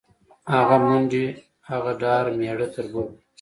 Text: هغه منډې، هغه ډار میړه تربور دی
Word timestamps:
هغه 0.53 0.75
منډې، 0.85 1.25
هغه 1.69 1.91
ډار 2.01 2.25
میړه 2.39 2.67
تربور 2.75 3.07
دی 3.15 3.19